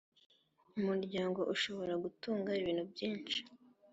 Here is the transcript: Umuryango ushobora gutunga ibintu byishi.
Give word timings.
Umuryango 0.79 1.39
ushobora 1.53 1.93
gutunga 2.03 2.51
ibintu 2.61 2.83
byishi. 2.91 3.41